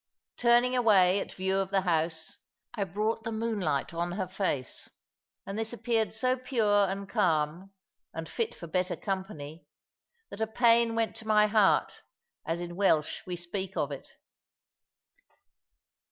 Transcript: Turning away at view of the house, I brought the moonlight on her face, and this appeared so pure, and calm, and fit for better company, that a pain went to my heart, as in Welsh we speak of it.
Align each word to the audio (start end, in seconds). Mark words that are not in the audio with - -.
Turning 0.37 0.75
away 0.75 1.19
at 1.19 1.31
view 1.31 1.57
of 1.59 1.69
the 1.69 1.81
house, 1.81 2.37
I 2.73 2.85
brought 2.85 3.23
the 3.23 3.31
moonlight 3.31 3.93
on 3.93 4.13
her 4.13 4.27
face, 4.27 4.89
and 5.45 5.59
this 5.59 5.73
appeared 5.73 6.11
so 6.11 6.37
pure, 6.37 6.89
and 6.89 7.07
calm, 7.07 7.71
and 8.11 8.27
fit 8.27 8.55
for 8.55 8.65
better 8.65 8.95
company, 8.95 9.67
that 10.31 10.41
a 10.41 10.47
pain 10.47 10.95
went 10.95 11.15
to 11.17 11.27
my 11.27 11.45
heart, 11.45 12.01
as 12.47 12.61
in 12.61 12.75
Welsh 12.75 13.21
we 13.27 13.35
speak 13.35 13.77
of 13.77 13.91
it. 13.91 14.07